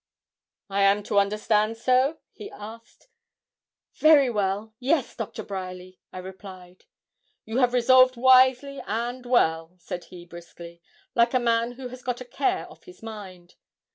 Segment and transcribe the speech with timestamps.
[0.71, 3.07] 'I am to understand so?' he asked.
[3.93, 6.85] 'Very well yes, Doctor Bryerly,' I replied.
[7.45, 10.81] 'You have resolved wisely and well,' said he, briskly,
[11.13, 13.53] like a man who has got a care off his mind.